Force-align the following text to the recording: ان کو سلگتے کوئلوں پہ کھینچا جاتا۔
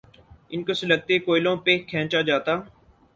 ان 0.51 0.59
کو 0.65 0.73
سلگتے 0.81 1.15
کوئلوں 1.25 1.55
پہ 1.65 1.73
کھینچا 1.89 2.21
جاتا۔ 2.27 2.53